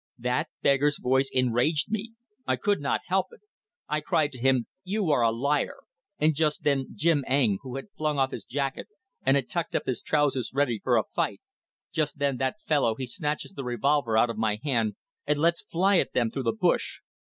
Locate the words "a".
5.21-5.31, 10.97-11.03